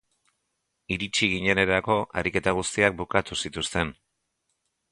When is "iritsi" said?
0.95-1.27